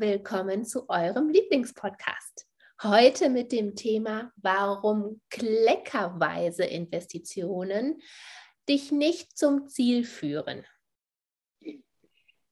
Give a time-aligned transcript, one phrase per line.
[0.00, 2.46] Willkommen zu eurem Lieblingspodcast.
[2.82, 8.00] Heute mit dem Thema, warum kleckerweise Investitionen
[8.68, 10.64] dich nicht zum Ziel führen.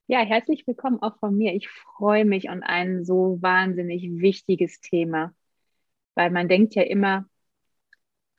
[0.06, 1.54] Ja, herzlich willkommen auch von mir.
[1.54, 5.34] Ich freue mich an ein so wahnsinnig wichtiges Thema,
[6.14, 7.24] weil man denkt ja immer,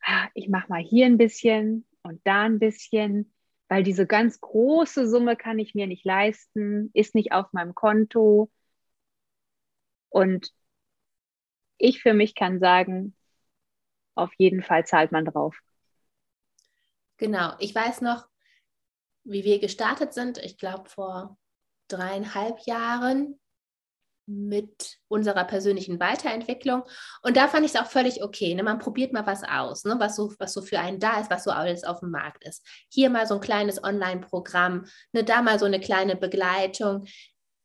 [0.02, 3.32] ah, ich mache mal hier ein bisschen und da ein bisschen,
[3.68, 8.50] weil diese ganz große Summe kann ich mir nicht leisten, ist nicht auf meinem Konto
[10.12, 10.52] und
[11.78, 13.16] ich für mich kann sagen,
[14.14, 15.56] auf jeden Fall zahlt man drauf.
[17.16, 18.28] Genau, ich weiß noch,
[19.24, 21.38] wie wir gestartet sind, ich glaube vor
[21.88, 23.38] dreieinhalb Jahren
[24.26, 26.84] mit unserer persönlichen Weiterentwicklung.
[27.22, 28.54] Und da fand ich es auch völlig okay.
[28.54, 28.62] Ne?
[28.62, 29.96] Man probiert mal was aus, ne?
[29.98, 32.64] was, so, was so für einen da ist, was so alles auf dem Markt ist.
[32.88, 35.24] Hier mal so ein kleines Online-Programm, ne?
[35.24, 37.06] da mal so eine kleine Begleitung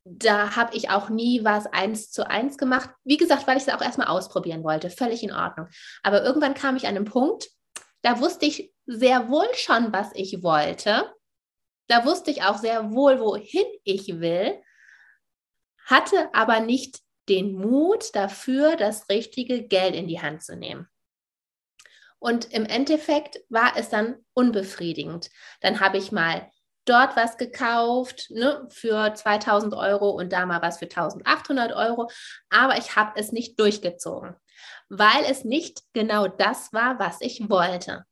[0.10, 2.90] da habe ich auch nie was eins zu eins gemacht.
[3.04, 4.90] Wie gesagt, weil ich es auch erstmal ausprobieren wollte.
[4.90, 5.68] Völlig in Ordnung.
[6.04, 7.50] Aber irgendwann kam ich an einen Punkt,
[8.02, 11.14] da wusste ich sehr wohl schon, was ich wollte.
[11.88, 14.62] Da wusste ich auch sehr wohl, wohin ich will,
[15.86, 17.00] hatte aber nicht
[17.30, 20.88] den Mut dafür, das richtige Geld in die Hand zu nehmen.
[22.20, 25.30] Und im Endeffekt war es dann unbefriedigend.
[25.62, 26.50] Dann habe ich mal
[26.88, 32.10] dort was gekauft ne, für 2000 Euro und da mal was für 1800 Euro.
[32.50, 34.36] Aber ich habe es nicht durchgezogen,
[34.90, 38.06] weil es nicht genau das war, was ich wollte.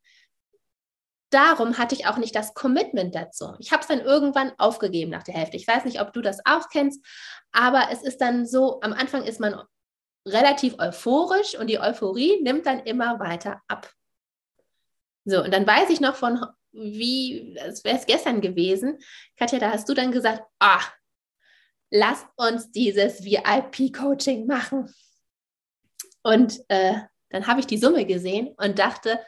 [1.31, 3.55] Darum hatte ich auch nicht das Commitment dazu.
[3.59, 5.57] Ich habe es dann irgendwann aufgegeben nach der Hälfte.
[5.57, 7.05] Ich weiß nicht, ob du das auch kennst,
[7.51, 9.59] aber es ist dann so, am Anfang ist man
[10.27, 13.91] relativ euphorisch und die Euphorie nimmt dann immer weiter ab.
[15.25, 18.99] So, und dann weiß ich noch von wie, als wäre es gestern gewesen.
[19.37, 20.81] Katja, da hast du dann gesagt, ah,
[21.89, 24.93] lass uns dieses VIP-Coaching machen.
[26.23, 26.95] Und äh,
[27.29, 29.19] dann habe ich die Summe gesehen und dachte,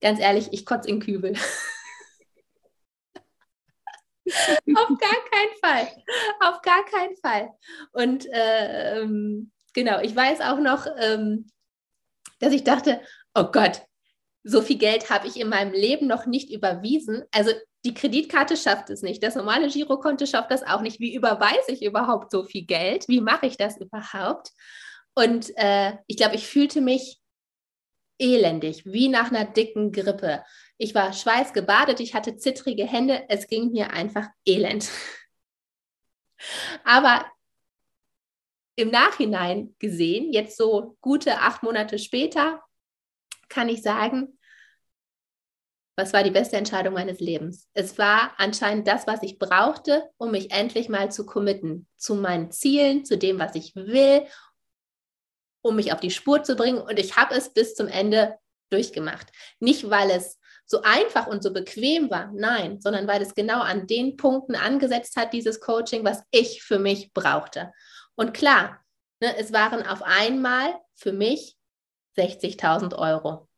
[0.00, 1.34] ganz ehrlich, ich kotze in Kübel.
[4.26, 5.88] Auf gar keinen Fall.
[6.40, 7.50] Auf gar keinen Fall.
[7.92, 9.04] Und äh,
[9.74, 11.50] genau, ich weiß auch noch, ähm,
[12.38, 13.00] dass ich dachte,
[13.34, 13.82] oh Gott,
[14.42, 17.24] so viel Geld habe ich in meinem Leben noch nicht überwiesen.
[17.30, 17.52] Also
[17.84, 19.22] die Kreditkarte schafft es nicht.
[19.22, 21.00] Das normale Girokonto schafft das auch nicht.
[21.00, 23.06] Wie überweise ich überhaupt so viel Geld?
[23.08, 24.52] Wie mache ich das überhaupt?
[25.14, 27.20] Und äh, ich glaube, ich fühlte mich
[28.18, 30.44] elendig, wie nach einer dicken Grippe.
[30.78, 34.88] Ich war schweißgebadet, ich hatte zittrige Hände, es ging mir einfach elend.
[36.84, 37.26] Aber
[38.76, 42.62] im Nachhinein gesehen, jetzt so gute acht Monate später,
[43.50, 44.38] kann ich sagen,
[45.96, 47.68] was war die beste Entscheidung meines Lebens?
[47.74, 52.50] Es war anscheinend das, was ich brauchte, um mich endlich mal zu committen, zu meinen
[52.50, 54.26] Zielen, zu dem, was ich will,
[55.62, 56.80] um mich auf die Spur zu bringen.
[56.80, 58.38] Und ich habe es bis zum Ende
[58.70, 59.26] durchgemacht.
[59.58, 63.86] Nicht, weil es so einfach und so bequem war, nein, sondern weil es genau an
[63.86, 67.72] den Punkten angesetzt hat, dieses Coaching, was ich für mich brauchte.
[68.14, 68.80] Und klar,
[69.20, 71.58] ne, es waren auf einmal für mich
[72.16, 73.48] 60.000 Euro.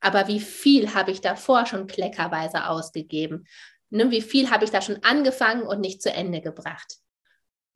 [0.00, 3.46] Aber wie viel habe ich davor schon kleckerweise ausgegeben?
[3.90, 6.98] Ne, wie viel habe ich da schon angefangen und nicht zu Ende gebracht?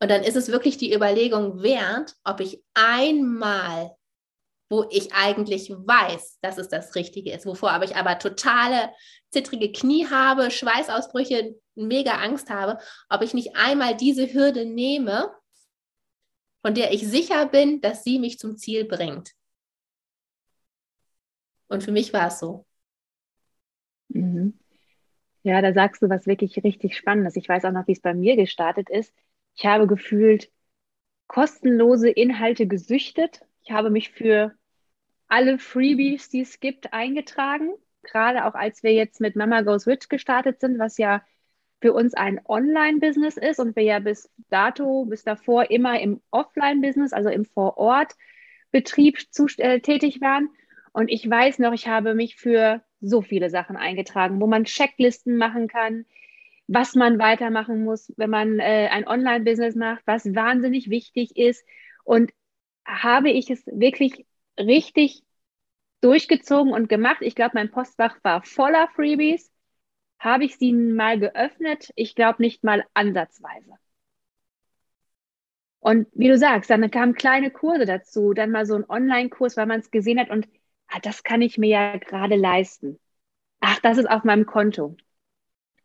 [0.00, 3.96] Und dann ist es wirklich die Überlegung wert, ob ich einmal,
[4.68, 8.90] wo ich eigentlich weiß, dass es das Richtige ist, wovor aber ich aber totale
[9.30, 12.78] zittrige Knie habe, Schweißausbrüche, mega Angst habe,
[13.08, 15.30] ob ich nicht einmal diese Hürde nehme,
[16.62, 19.32] von der ich sicher bin, dass sie mich zum Ziel bringt.
[21.72, 22.66] Und für mich war es so.
[24.08, 24.58] Mhm.
[25.42, 27.34] Ja, da sagst du was wirklich richtig Spannendes.
[27.34, 29.14] Ich weiß auch noch, wie es bei mir gestartet ist.
[29.54, 30.50] Ich habe gefühlt
[31.28, 33.40] kostenlose Inhalte gesüchtet.
[33.62, 34.52] Ich habe mich für
[35.28, 37.72] alle Freebies, die es gibt, eingetragen.
[38.02, 41.24] Gerade auch als wir jetzt mit Mama Goes Rich gestartet sind, was ja
[41.80, 47.14] für uns ein Online-Business ist und wir ja bis dato, bis davor immer im Offline-Business,
[47.14, 49.18] also im Vorort-Betrieb
[49.56, 50.50] äh, tätig waren.
[50.92, 55.36] Und ich weiß noch, ich habe mich für so viele Sachen eingetragen, wo man Checklisten
[55.36, 56.06] machen kann,
[56.68, 61.64] was man weitermachen muss, wenn man äh, ein Online-Business macht, was wahnsinnig wichtig ist.
[62.04, 62.32] Und
[62.84, 64.26] habe ich es wirklich
[64.58, 65.22] richtig
[66.00, 67.18] durchgezogen und gemacht.
[67.20, 69.50] Ich glaube, mein Postfach war voller Freebies.
[70.18, 71.90] Habe ich sie mal geöffnet?
[71.96, 73.72] Ich glaube nicht mal ansatzweise.
[75.80, 79.66] Und wie du sagst, dann kamen kleine Kurse dazu, dann mal so ein Online-Kurs, weil
[79.66, 80.46] man es gesehen hat und
[80.92, 82.98] ah, das kann ich mir ja gerade leisten.
[83.60, 84.96] Ach, das ist auf meinem Konto.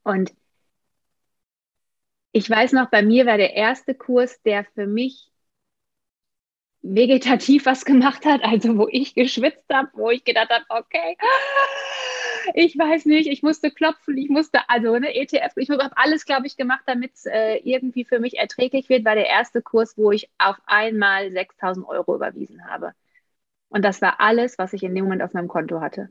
[0.03, 0.33] Und
[2.31, 5.31] ich weiß noch, bei mir war der erste Kurs, der für mich
[6.81, 11.17] vegetativ was gemacht hat, also wo ich geschwitzt habe, wo ich gedacht habe, okay,
[12.53, 16.47] ich weiß nicht, ich musste klopfen, ich musste, also eine ETF, ich habe alles, glaube
[16.47, 20.11] ich, gemacht, damit es äh, irgendwie für mich erträglich wird, war der erste Kurs, wo
[20.11, 22.93] ich auf einmal 6000 Euro überwiesen habe.
[23.69, 26.09] Und das war alles, was ich in dem Moment auf meinem Konto hatte.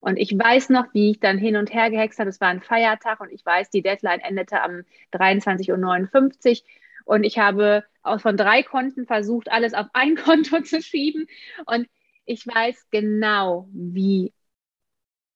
[0.00, 2.30] Und ich weiß noch, wie ich dann hin und her gehext habe.
[2.30, 7.14] Es war ein Feiertag und ich weiß, die Deadline endete am 23.59 Uhr.
[7.16, 11.26] Und ich habe auch von drei Konten versucht, alles auf ein Konto zu schieben.
[11.66, 11.86] Und
[12.24, 14.32] ich weiß genau, wie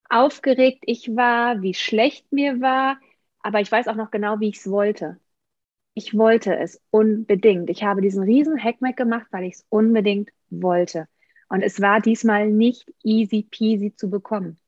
[0.08, 2.98] aufgeregt ich war, wie schlecht mir war.
[3.40, 5.18] Aber ich weiß auch noch genau, wie ich es wollte.
[5.94, 7.70] Ich wollte es unbedingt.
[7.70, 11.08] Ich habe diesen riesen Hackmack gemacht, weil ich es unbedingt wollte.
[11.49, 14.58] Und es war diesmal nicht easy peasy zu bekommen.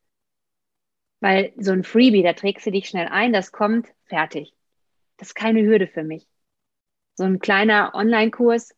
[1.20, 4.54] Weil so ein Freebie, da trägst du dich schnell ein, das kommt, fertig.
[5.16, 6.26] Das ist keine Hürde für mich.
[7.14, 8.74] So ein kleiner Online-Kurs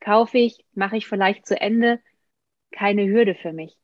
[0.00, 2.00] kaufe ich, mache ich vielleicht zu Ende,
[2.70, 3.76] keine Hürde für mich.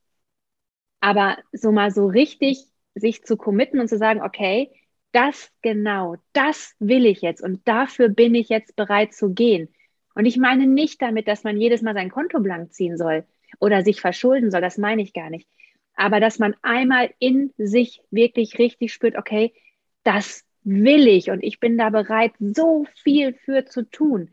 [0.99, 4.71] Aber so mal so richtig sich zu committen und zu sagen, okay,
[5.11, 9.73] das genau, das will ich jetzt und dafür bin ich jetzt bereit zu gehen.
[10.15, 13.25] Und ich meine nicht damit, dass man jedes Mal sein Konto blank ziehen soll
[13.59, 15.47] oder sich verschulden soll, das meine ich gar nicht.
[15.95, 19.53] Aber dass man einmal in sich wirklich richtig spürt, okay,
[20.03, 24.29] das will ich und ich bin da bereit, so viel für zu tun.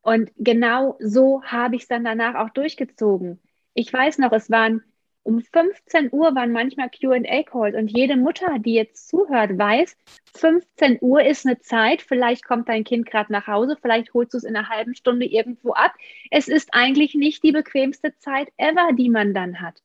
[0.00, 3.40] Und genau so habe ich es dann danach auch durchgezogen.
[3.74, 4.82] Ich weiß noch, es waren
[5.24, 9.96] um 15 Uhr waren manchmal QA-Calls und jede Mutter, die jetzt zuhört, weiß,
[10.34, 14.38] 15 Uhr ist eine Zeit, vielleicht kommt dein Kind gerade nach Hause, vielleicht holst du
[14.38, 15.94] es in einer halben Stunde irgendwo ab.
[16.30, 19.82] Es ist eigentlich nicht die bequemste Zeit ever, die man dann hat.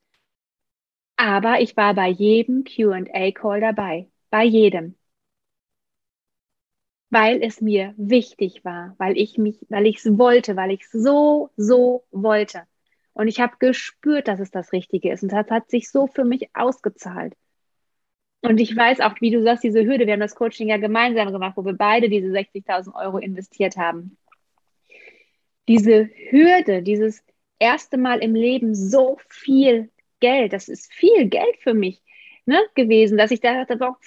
[1.15, 4.95] Aber ich war bei jedem QA-Call dabei, bei jedem
[7.09, 10.91] weil es mir wichtig war, weil ich mich, weil ich es wollte, weil ich es
[10.91, 12.63] so, so wollte.
[13.17, 15.23] Und ich habe gespürt, dass es das Richtige ist.
[15.23, 17.33] Und das hat sich so für mich ausgezahlt.
[18.41, 21.31] Und ich weiß auch, wie du sagst, diese Hürde, wir haben das Coaching ja gemeinsam
[21.31, 24.19] gemacht, wo wir beide diese 60.000 Euro investiert haben.
[25.67, 27.23] Diese Hürde, dieses
[27.57, 29.89] erste Mal im Leben so viel
[30.19, 32.03] Geld, das ist viel Geld für mich
[32.45, 33.97] ne, gewesen, dass ich da dachte, boah,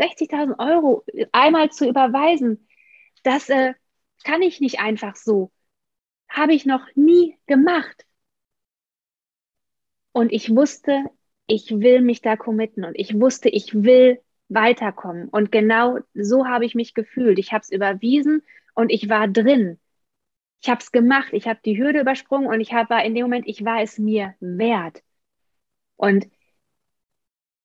[0.00, 2.66] 60.000 Euro einmal zu überweisen,
[3.24, 3.74] das äh,
[4.24, 5.52] kann ich nicht einfach so.
[6.30, 8.06] Habe ich noch nie gemacht.
[10.12, 11.04] Und ich wusste,
[11.46, 15.28] ich will mich da committen und ich wusste, ich will weiterkommen.
[15.28, 17.38] Und genau so habe ich mich gefühlt.
[17.38, 18.42] Ich habe es überwiesen
[18.74, 19.78] und ich war drin.
[20.62, 23.48] Ich habe es gemacht, ich habe die Hürde übersprungen und ich war in dem Moment,
[23.48, 25.02] ich war es mir wert.
[25.96, 26.28] Und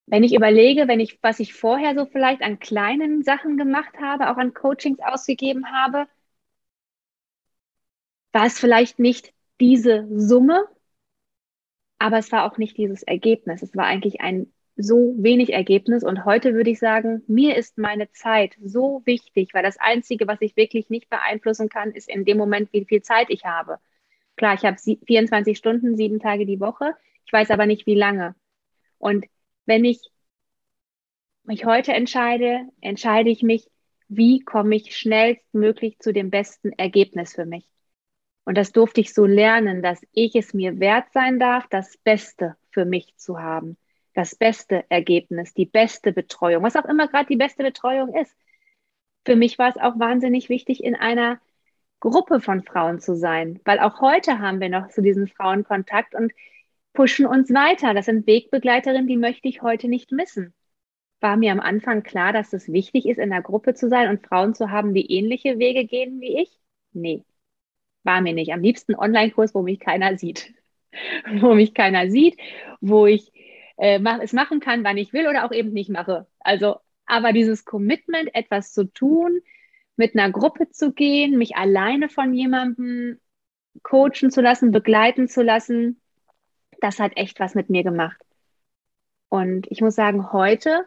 [0.07, 4.31] wenn ich überlege, wenn ich, was ich vorher so vielleicht an kleinen Sachen gemacht habe,
[4.31, 6.07] auch an Coachings ausgegeben habe,
[8.31, 10.67] war es vielleicht nicht diese Summe,
[11.99, 13.61] aber es war auch nicht dieses Ergebnis.
[13.61, 16.03] Es war eigentlich ein so wenig Ergebnis.
[16.03, 20.41] Und heute würde ich sagen, mir ist meine Zeit so wichtig, weil das Einzige, was
[20.41, 23.79] ich wirklich nicht beeinflussen kann, ist in dem Moment, wie viel Zeit ich habe.
[24.35, 26.95] Klar, ich habe 24 Stunden, sieben Tage die Woche.
[27.25, 28.35] Ich weiß aber nicht, wie lange.
[28.99, 29.25] Und
[29.65, 29.99] wenn ich
[31.43, 33.67] mich heute entscheide, entscheide ich mich,
[34.09, 37.67] wie komme ich schnellstmöglich zu dem besten Ergebnis für mich.
[38.47, 42.55] Und das durfte ich so lernen, dass ich es mir wert sein darf, das Beste
[42.71, 43.75] für mich zu haben.
[44.13, 48.33] Das beste Ergebnis, die beste Betreuung, was auch immer gerade die beste Betreuung ist.
[49.25, 51.41] Für mich war es auch wahnsinnig wichtig, in einer
[51.99, 56.15] Gruppe von Frauen zu sein, weil auch heute haben wir noch zu diesen Frauen Kontakt
[56.15, 56.31] und
[56.93, 57.93] pushen uns weiter.
[57.93, 60.53] Das sind Wegbegleiterinnen, die möchte ich heute nicht missen.
[61.19, 64.25] War mir am Anfang klar, dass es wichtig ist, in der Gruppe zu sein und
[64.25, 66.57] Frauen zu haben, die ähnliche Wege gehen wie ich?
[66.93, 67.25] Nee,
[68.07, 68.51] war mir nicht.
[68.51, 70.51] Am liebsten Online-Kurs, wo mich keiner sieht.
[71.41, 72.37] wo mich keiner sieht,
[72.81, 73.31] wo ich
[73.77, 76.27] äh, mach, es machen kann, wann ich will oder auch eben nicht mache.
[76.39, 79.39] Also, aber dieses Commitment, etwas zu tun,
[79.95, 83.19] mit einer Gruppe zu gehen, mich alleine von jemandem
[83.83, 86.01] coachen zu lassen, begleiten zu lassen,
[86.81, 88.19] das hat echt was mit mir gemacht.
[89.29, 90.85] Und ich muss sagen, heute,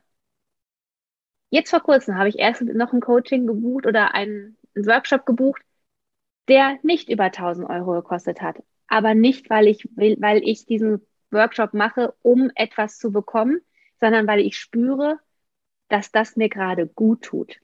[1.50, 5.62] jetzt vor kurzem habe ich erst noch ein Coaching gebucht oder einen, einen Workshop gebucht,
[6.50, 8.62] der nicht über 1000 Euro gekostet hat.
[8.88, 13.60] Aber nicht, weil ich will, weil ich diesen Workshop mache, um etwas zu bekommen,
[14.00, 15.18] sondern weil ich spüre,
[15.88, 17.60] dass das mir gerade gut tut.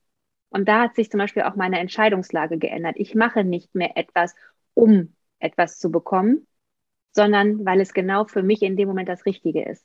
[0.51, 2.95] Und da hat sich zum Beispiel auch meine Entscheidungslage geändert.
[2.97, 4.35] Ich mache nicht mehr etwas,
[4.75, 6.47] um etwas zu bekommen,
[7.13, 9.85] sondern weil es genau für mich in dem Moment das Richtige ist.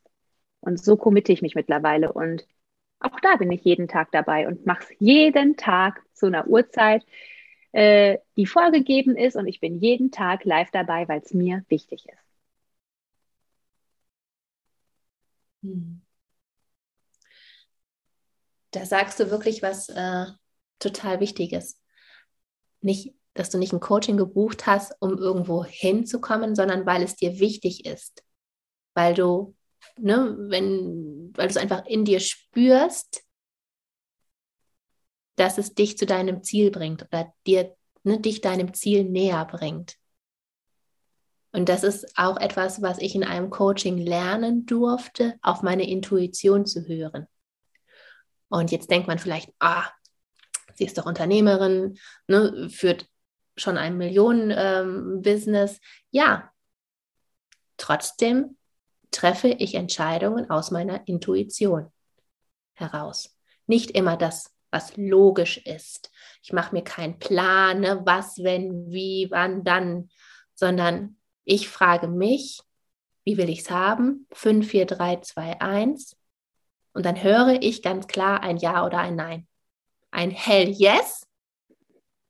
[0.59, 2.13] Und so committe ich mich mittlerweile.
[2.13, 2.45] Und
[2.99, 7.03] auch da bin ich jeden Tag dabei und mache es jeden Tag zu einer Uhrzeit,
[7.71, 9.35] äh, die vorgegeben ist.
[9.35, 12.31] Und ich bin jeden Tag live dabei, weil es mir wichtig ist.
[15.63, 16.01] Hm.
[18.71, 20.25] Da sagst du wirklich was äh,
[20.79, 21.79] total Wichtiges.
[22.81, 27.39] Nicht, dass du nicht ein Coaching gebucht hast, um irgendwo hinzukommen, sondern weil es dir
[27.39, 28.23] wichtig ist.
[28.93, 29.55] Weil du,
[29.97, 33.23] ne, wenn, weil du es einfach in dir spürst,
[35.35, 39.95] dass es dich zu deinem Ziel bringt oder dir, ne, dich deinem Ziel näher bringt.
[41.53, 46.65] Und das ist auch etwas, was ich in einem Coaching lernen durfte, auf meine Intuition
[46.65, 47.27] zu hören.
[48.47, 49.85] Und jetzt denkt man vielleicht, ah,
[50.75, 51.97] sie ist doch Unternehmerin,
[52.27, 53.07] ne, führt
[53.57, 55.73] schon ein Millionen-Business.
[55.73, 55.79] Ähm,
[56.11, 56.51] ja,
[57.77, 58.57] trotzdem
[59.11, 61.91] treffe ich Entscheidungen aus meiner Intuition
[62.73, 63.37] heraus.
[63.67, 66.11] Nicht immer das, was logisch ist.
[66.41, 70.09] Ich mache mir keinen Plan, ne, was, wenn, wie, wann, dann,
[70.53, 72.61] sondern ich frage mich,
[73.23, 74.27] wie will ich es haben?
[74.31, 76.17] 5, 4, 3, 2, 1.
[76.93, 79.47] Und dann höre ich ganz klar ein Ja oder ein Nein.
[80.09, 81.25] Ein Hell Yes,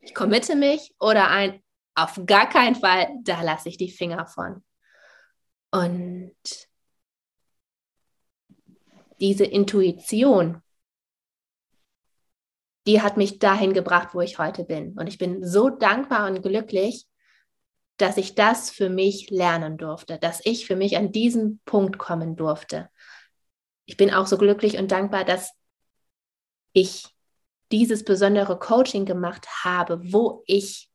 [0.01, 1.61] ich committe mich, oder ein
[1.93, 4.63] Auf gar keinen Fall, da lasse ich die Finger von.
[5.71, 6.35] Und
[9.19, 10.60] diese Intuition,
[12.87, 14.97] die hat mich dahin gebracht, wo ich heute bin.
[14.97, 17.05] Und ich bin so dankbar und glücklich,
[17.97, 22.35] dass ich das für mich lernen durfte, dass ich für mich an diesen Punkt kommen
[22.35, 22.89] durfte.
[23.85, 25.51] Ich bin auch so glücklich und dankbar, dass
[26.73, 27.05] ich
[27.71, 30.89] dieses besondere Coaching gemacht habe, wo ich,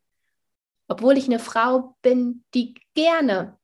[0.89, 3.59] obwohl ich eine Frau bin, die gerne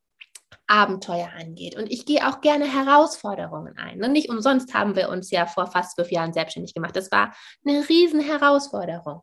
[0.73, 1.75] Abenteuer angeht.
[1.75, 4.03] Und ich gehe auch gerne Herausforderungen ein.
[4.03, 6.95] Und nicht umsonst haben wir uns ja vor fast zwölf Jahren selbstständig gemacht.
[6.95, 9.21] Das war eine riesen Herausforderung.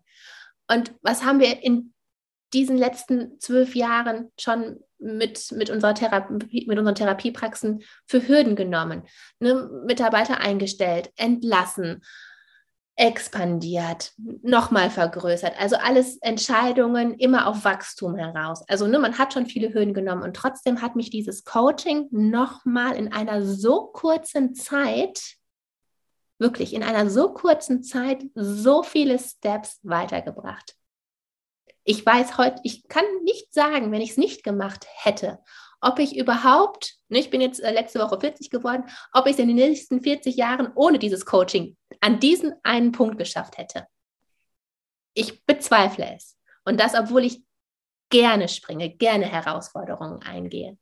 [0.68, 1.92] Und was haben wir in
[2.52, 9.02] diesen letzten zwölf Jahren schon mit, mit, unserer Therapie, mit unseren Therapiepraxen für Hürden genommen,
[9.40, 12.02] ne, Mitarbeiter eingestellt, entlassen,
[13.00, 15.54] expandiert, nochmal vergrößert.
[15.58, 18.62] Also alles Entscheidungen immer auf Wachstum heraus.
[18.68, 22.94] Also ne, man hat schon viele Hürden genommen und trotzdem hat mich dieses Coaching nochmal
[22.96, 25.36] in einer so kurzen Zeit,
[26.38, 30.76] wirklich in einer so kurzen Zeit, so viele Steps weitergebracht
[31.84, 35.40] ich weiß heute, ich kann nicht sagen, wenn ich es nicht gemacht hätte,
[35.80, 39.38] ob ich überhaupt, ne, ich bin jetzt äh, letzte Woche 40 geworden, ob ich es
[39.38, 43.86] in den nächsten 40 Jahren ohne dieses Coaching an diesen einen Punkt geschafft hätte.
[45.14, 46.38] Ich bezweifle es.
[46.64, 47.42] Und das, obwohl ich
[48.10, 50.78] gerne springe, gerne Herausforderungen eingehe.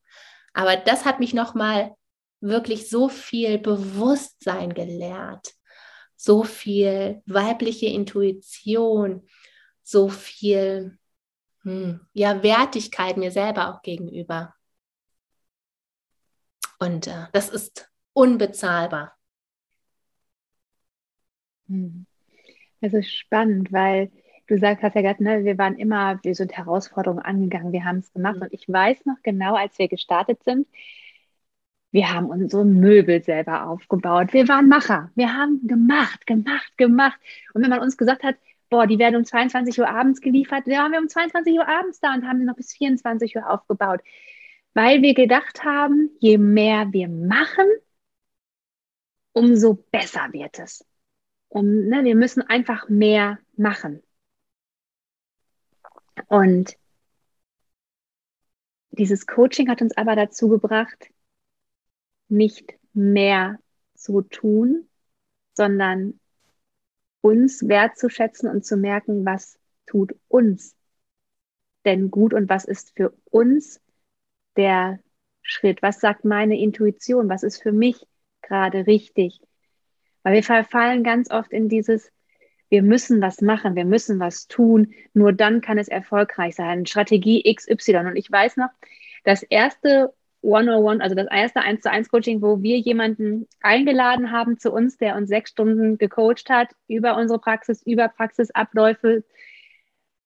[0.53, 1.95] Aber das hat mich nochmal
[2.41, 5.53] wirklich so viel Bewusstsein gelehrt,
[6.17, 9.29] so viel weibliche Intuition,
[9.83, 10.99] so viel
[11.63, 14.55] hm, ja, Wertigkeit mir selber auch gegenüber.
[16.79, 19.17] Und äh, das ist unbezahlbar.
[21.69, 22.07] Hm.
[22.81, 24.11] Das ist spannend, weil
[24.47, 27.99] du sagst, hast ja gesagt, ne, wir waren immer, wir sind Herausforderungen angegangen, wir haben
[27.99, 28.37] es gemacht.
[28.37, 28.43] Mhm.
[28.43, 30.67] Und ich weiß noch genau, als wir gestartet sind,
[31.91, 34.33] wir haben unsere Möbel selber aufgebaut.
[34.33, 35.11] Wir waren Macher.
[35.15, 37.19] Wir haben gemacht, gemacht, gemacht.
[37.55, 38.37] Und wenn man uns gesagt hat,
[38.69, 40.65] boah, die werden um 22 Uhr abends geliefert.
[40.67, 43.51] Da waren wir um 22 Uhr abends da und haben sie noch bis 24 Uhr
[43.51, 44.01] aufgebaut.
[44.79, 47.67] Weil wir gedacht haben, je mehr wir machen,
[49.33, 50.87] umso besser wird es.
[51.49, 54.05] Um, ne, wir müssen einfach mehr machen.
[56.29, 56.79] Und
[58.93, 61.11] dieses Coaching hat uns aber dazu gebracht,
[62.29, 63.59] nicht mehr
[63.95, 64.89] zu tun,
[65.55, 66.21] sondern
[67.21, 70.77] uns wertzuschätzen und zu merken, was tut uns
[71.85, 73.81] denn gut und was ist für uns
[74.59, 74.99] der
[75.41, 75.81] Schritt?
[75.81, 77.31] Was sagt meine Intuition?
[77.31, 78.07] Was ist für mich
[78.43, 79.41] gerade richtig?
[80.23, 82.13] Weil wir verfallen ganz oft in dieses,
[82.69, 86.85] wir müssen was machen, wir müssen was tun, nur dann kann es erfolgreich sein.
[86.85, 87.97] Strategie XY.
[88.09, 88.69] Und ich weiß noch,
[89.25, 90.13] das erste
[90.43, 94.99] 101, also das erste 1 zu 1 Coaching, wo wir jemanden eingeladen haben zu uns,
[94.99, 99.25] der uns sechs Stunden gecoacht hat über unsere Praxis, über Praxisabläufe.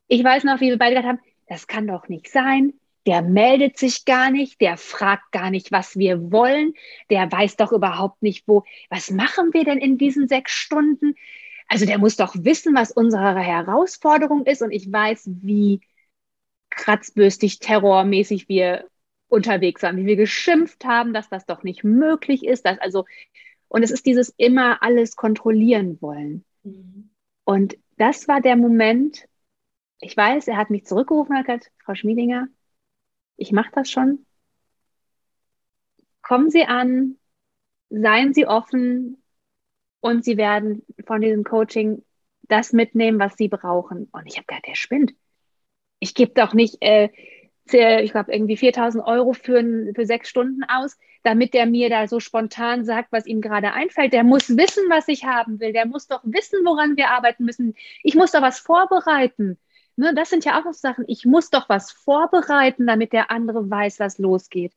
[0.08, 2.74] Ich weiß noch, wie wir beide gesagt haben, das kann doch nicht sein.
[3.06, 6.74] Der meldet sich gar nicht, der fragt gar nicht, was wir wollen,
[7.10, 11.14] der weiß doch überhaupt nicht, wo, was machen wir denn in diesen sechs Stunden?
[11.68, 15.80] Also der muss doch wissen, was unsere Herausforderung ist und ich weiß, wie
[16.70, 18.88] kratzbürstig, terrormäßig wir
[19.28, 23.04] unterwegs waren, wie wir geschimpft haben, dass das doch nicht möglich ist, dass also
[23.68, 26.44] und es ist dieses immer alles kontrollieren wollen.
[26.62, 27.10] Mhm.
[27.44, 29.26] Und das war der Moment,
[30.00, 32.48] ich weiß, er hat mich zurückgerufen und hat gesagt, Frau Schmiedinger,
[33.42, 34.24] ich mache das schon.
[36.22, 37.16] Kommen Sie an,
[37.90, 39.20] seien Sie offen
[40.00, 42.04] und Sie werden von diesem Coaching
[42.42, 44.08] das mitnehmen, was Sie brauchen.
[44.12, 45.12] Und ich habe gedacht, der spinnt.
[45.98, 47.10] Ich gebe doch nicht, äh,
[47.64, 52.20] ich glaube, irgendwie 4000 Euro für, für sechs Stunden aus, damit der mir da so
[52.20, 54.12] spontan sagt, was ihm gerade einfällt.
[54.12, 55.72] Der muss wissen, was ich haben will.
[55.72, 57.74] Der muss doch wissen, woran wir arbeiten müssen.
[58.04, 59.58] Ich muss da was vorbereiten.
[59.96, 61.04] Ne, das sind ja auch noch Sachen.
[61.06, 64.72] Ich muss doch was vorbereiten, damit der andere weiß, was losgeht.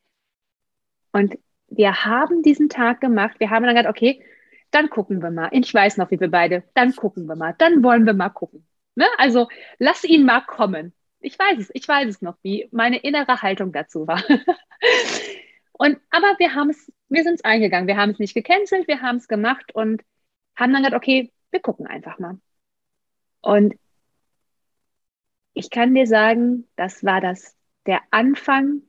[1.11, 3.39] Und wir haben diesen Tag gemacht.
[3.39, 4.21] Wir haben dann gesagt, okay,
[4.71, 5.49] dann gucken wir mal.
[5.51, 7.55] Ich weiß noch, wie wir beide, dann gucken wir mal.
[7.57, 8.67] Dann wollen wir mal gucken.
[8.95, 9.05] Ne?
[9.17, 9.47] Also
[9.79, 10.93] lass ihn mal kommen.
[11.21, 14.21] Ich weiß es, ich weiß es noch, wie meine innere Haltung dazu war.
[15.71, 17.87] und aber wir haben es, wir sind es eingegangen.
[17.87, 20.03] Wir haben es nicht gecancelt, wir haben es gemacht und
[20.55, 22.37] haben dann gesagt, okay, wir gucken einfach mal.
[23.41, 23.75] Und
[25.55, 28.81] ich kann dir sagen, das war das, der Anfang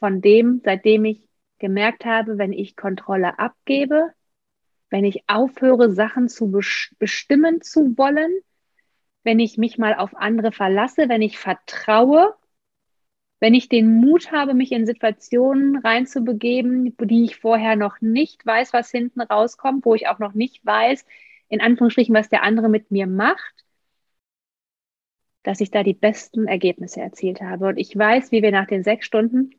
[0.00, 1.22] von dem, seitdem ich
[1.58, 4.12] gemerkt habe, wenn ich Kontrolle abgebe,
[4.90, 6.50] wenn ich aufhöre, Sachen zu
[6.98, 8.32] bestimmen zu wollen,
[9.22, 12.34] wenn ich mich mal auf andere verlasse, wenn ich vertraue,
[13.38, 18.72] wenn ich den Mut habe, mich in Situationen reinzubegeben, die ich vorher noch nicht weiß,
[18.72, 21.04] was hinten rauskommt, wo ich auch noch nicht weiß,
[21.48, 23.64] in Anführungsstrichen, was der andere mit mir macht,
[25.42, 27.68] dass ich da die besten Ergebnisse erzielt habe.
[27.68, 29.52] Und ich weiß, wie wir nach den sechs Stunden,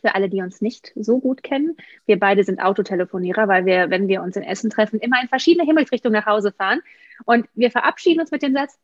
[0.00, 1.76] für alle, die uns nicht so gut kennen,
[2.06, 5.64] wir beide sind Autotelefonierer, weil wir, wenn wir uns in Essen treffen, immer in verschiedene
[5.64, 6.80] Himmelsrichtungen nach Hause fahren.
[7.24, 8.78] Und wir verabschieden uns mit dem Satz,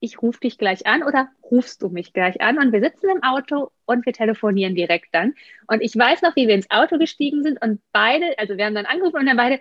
[0.00, 2.58] ich rufe dich gleich an oder rufst du mich gleich an?
[2.58, 5.34] Und wir sitzen im Auto und wir telefonieren direkt dann.
[5.66, 8.74] Und ich weiß noch, wie wir ins Auto gestiegen sind und beide, also wir haben
[8.74, 9.60] dann angerufen und dann beide,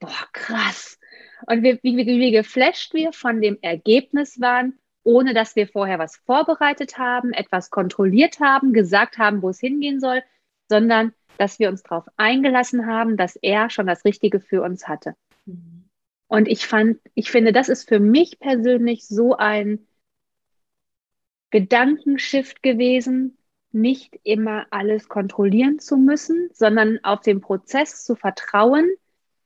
[0.00, 0.98] boah, krass.
[1.46, 5.98] Und wir, wie, wie, wie geflasht wir von dem Ergebnis waren, ohne dass wir vorher
[5.98, 10.22] was vorbereitet haben, etwas kontrolliert haben, gesagt haben, wo es hingehen soll,
[10.68, 15.14] sondern dass wir uns darauf eingelassen haben, dass er schon das Richtige für uns hatte.
[15.46, 15.84] Mhm.
[16.26, 19.86] Und ich fand, ich finde, das ist für mich persönlich so ein
[21.50, 23.38] Gedankenshift gewesen,
[23.70, 28.90] nicht immer alles kontrollieren zu müssen, sondern auf den Prozess zu vertrauen.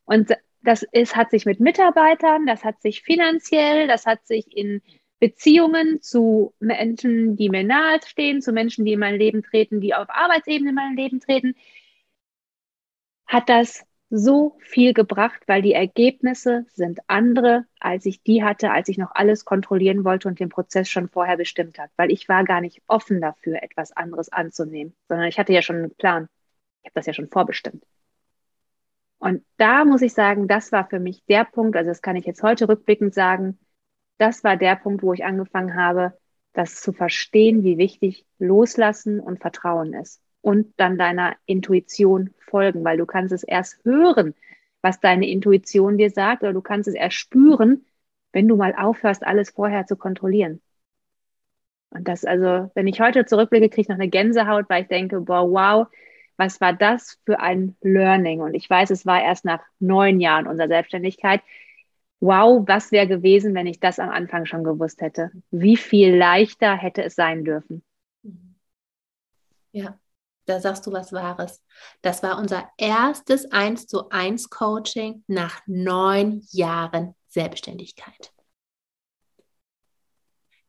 [0.04, 4.82] Und das ist, hat sich mit Mitarbeitern, das hat sich finanziell, das hat sich in
[5.20, 9.94] Beziehungen zu Menschen, die mir nahe stehen, zu Menschen, die in mein Leben treten, die
[9.94, 11.54] auf Arbeitsebene in mein Leben treten,
[13.26, 18.88] hat das so viel gebracht, weil die Ergebnisse sind andere, als ich die hatte, als
[18.88, 22.44] ich noch alles kontrollieren wollte und den Prozess schon vorher bestimmt hat, weil ich war
[22.44, 26.28] gar nicht offen dafür, etwas anderes anzunehmen, sondern ich hatte ja schon einen Plan.
[26.82, 27.84] Ich habe das ja schon vorbestimmt.
[29.18, 32.24] Und da muss ich sagen, das war für mich der Punkt, also das kann ich
[32.24, 33.58] jetzt heute rückblickend sagen,
[34.18, 36.18] das war der Punkt, wo ich angefangen habe,
[36.52, 40.20] das zu verstehen, wie wichtig Loslassen und Vertrauen ist.
[40.40, 44.34] Und dann deiner Intuition folgen, weil du kannst es erst hören,
[44.82, 47.84] was deine Intuition dir sagt, oder du kannst es erst spüren,
[48.32, 50.60] wenn du mal aufhörst, alles vorher zu kontrollieren.
[51.90, 55.20] Und das, also, wenn ich heute zurückblicke, kriege ich noch eine Gänsehaut, weil ich denke,
[55.20, 55.86] boah, wow,
[56.36, 58.40] was war das für ein Learning?
[58.40, 61.40] Und ich weiß, es war erst nach neun Jahren unserer Selbstständigkeit,
[62.20, 65.30] wow, was wäre gewesen, wenn ich das am Anfang schon gewusst hätte?
[65.50, 67.84] Wie viel leichter hätte es sein dürfen?
[69.72, 69.98] Ja,
[70.46, 71.62] da sagst du was Wahres.
[72.02, 78.32] Das war unser erstes 1 zu 1 Coaching nach neun Jahren Selbstständigkeit.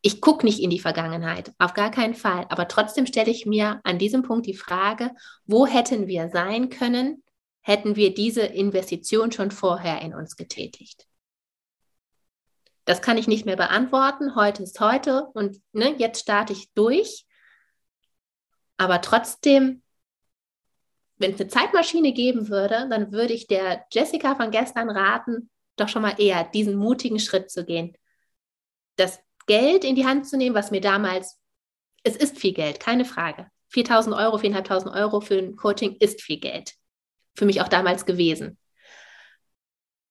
[0.02, 2.46] Ich gucke nicht in die Vergangenheit, auf gar keinen Fall.
[2.50, 5.12] Aber trotzdem stelle ich mir an diesem Punkt die Frage,
[5.46, 7.24] wo hätten wir sein können,
[7.62, 11.09] hätten wir diese Investition schon vorher in uns getätigt?
[12.90, 14.34] Das kann ich nicht mehr beantworten.
[14.36, 17.28] Heute ist heute und ne, jetzt starte ich durch.
[18.78, 19.84] Aber trotzdem,
[21.18, 25.88] wenn es eine Zeitmaschine geben würde, dann würde ich der Jessica von gestern raten, doch
[25.88, 27.96] schon mal eher diesen mutigen Schritt zu gehen.
[28.96, 31.40] Das Geld in die Hand zu nehmen, was mir damals,
[32.02, 33.52] es ist viel Geld, keine Frage.
[33.68, 36.74] 4000 Euro, 4.500 Euro für ein Coaching ist viel Geld.
[37.36, 38.58] Für mich auch damals gewesen.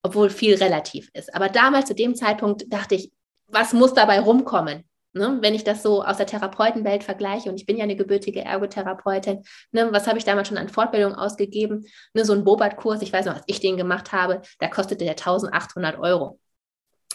[0.03, 1.35] Obwohl viel relativ ist.
[1.35, 3.11] Aber damals zu dem Zeitpunkt dachte ich,
[3.47, 4.85] was muss dabei rumkommen?
[5.15, 8.45] Ne, wenn ich das so aus der Therapeutenwelt vergleiche, und ich bin ja eine gebürtige
[8.45, 11.87] Ergotherapeutin, ne, was habe ich damals schon an Fortbildung ausgegeben?
[12.13, 15.13] Ne, so ein Bobat-Kurs, ich weiß noch, als ich den gemacht habe, da kostete der
[15.13, 16.39] 1800 Euro.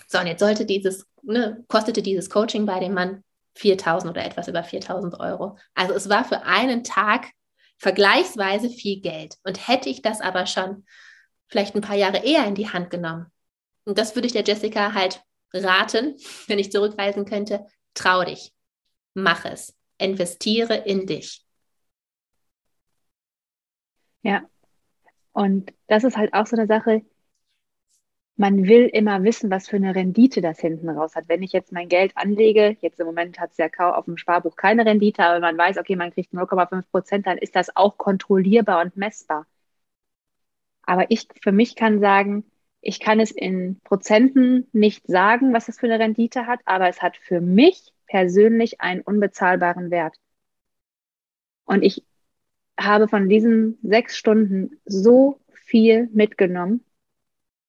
[0.07, 3.23] So, und jetzt sollte dieses, ne, kostete dieses Coaching bei dem Mann
[3.55, 5.57] 4000 oder etwas über 4000 Euro.
[5.75, 7.27] Also es war für einen Tag
[7.77, 9.35] vergleichsweise viel Geld.
[9.43, 10.85] Und hätte ich das aber schon
[11.47, 13.27] vielleicht ein paar Jahre eher in die Hand genommen,
[13.85, 16.15] und das würde ich der Jessica halt raten,
[16.47, 18.53] wenn ich zurückreisen könnte, trau dich,
[19.13, 21.45] mach es, investiere in dich.
[24.21, 24.43] Ja,
[25.33, 27.03] und das ist halt auch so eine Sache,
[28.35, 31.25] man will immer wissen, was für eine Rendite das hinten raus hat.
[31.27, 34.55] Wenn ich jetzt mein Geld anlege, jetzt im Moment hat es ja auf dem Sparbuch
[34.55, 38.81] keine Rendite, aber man weiß, okay, man kriegt 0,5 Prozent, dann ist das auch kontrollierbar
[38.81, 39.45] und messbar.
[40.83, 42.45] Aber ich für mich kann sagen,
[42.81, 47.01] ich kann es in Prozenten nicht sagen, was es für eine Rendite hat, aber es
[47.01, 50.17] hat für mich persönlich einen unbezahlbaren Wert.
[51.65, 52.03] Und ich
[52.79, 56.83] habe von diesen sechs Stunden so viel mitgenommen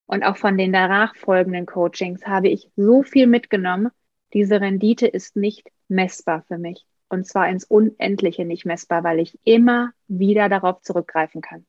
[0.06, 3.90] und auch von den danach folgenden Coachings habe ich so viel mitgenommen.
[4.32, 6.84] Diese Rendite ist nicht messbar für mich.
[7.08, 11.64] Und zwar ins Unendliche nicht messbar, weil ich immer wieder darauf zurückgreifen kann.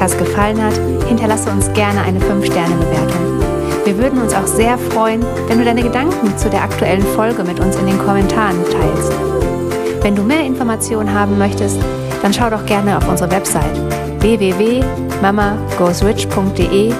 [0.00, 0.72] Podcast gefallen hat,
[1.08, 3.38] hinterlasse uns gerne eine 5-Sterne-Bewertung.
[3.84, 7.60] Wir würden uns auch sehr freuen, wenn du deine Gedanken zu der aktuellen Folge mit
[7.60, 9.12] uns in den Kommentaren teilst.
[10.00, 11.78] Wenn du mehr Informationen haben möchtest,
[12.22, 13.78] dann schau doch gerne auf unsere Website
[14.20, 16.94] www.mamagoesrich.de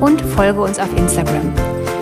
[0.00, 1.52] und folge uns auf Instagram.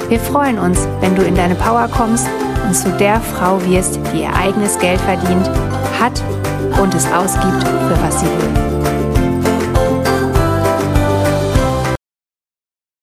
[0.08, 2.28] Wir freuen uns, wenn du in deine Power kommst
[2.64, 5.50] und zu der Frau wirst, die ihr eigenes Geld verdient,
[6.00, 6.22] hat
[6.80, 8.73] und es ausgibt, für was sie will.